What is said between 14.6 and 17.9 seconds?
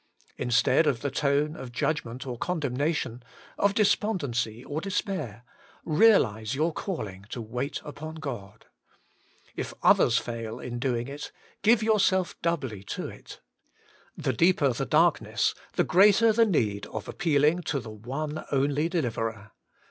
the darkness, the greater the need of appealing to